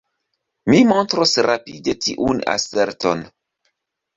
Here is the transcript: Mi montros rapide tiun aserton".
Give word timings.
Mi 0.73 0.77
montros 0.91 1.33
rapide 1.47 1.95
tiun 2.07 2.43
aserton". 2.55 3.23